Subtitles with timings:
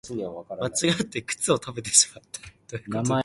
[0.09, 0.17] 間
[0.67, 3.11] 違って靴を食べてしまった